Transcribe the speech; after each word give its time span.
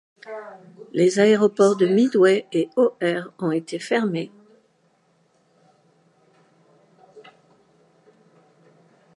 Les 0.93 1.19
aéroports 1.19 1.75
de 1.77 1.85
Midway 1.85 2.47
et 2.51 2.71
O'Hare 2.75 3.31
ont 3.37 3.51
été 3.51 3.77
fermés. 3.77 4.31